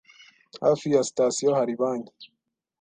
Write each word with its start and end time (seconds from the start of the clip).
Hafi 0.63 0.87
ya 0.93 1.01
sitasiyo 1.07 1.51
hari 1.57 1.73
banki? 1.79 2.15